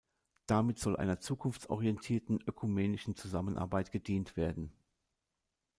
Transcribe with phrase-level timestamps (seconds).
[0.47, 4.71] Damit soll einer zukunftsorientierten ökumenischen Zusammenarbeit gedient werden.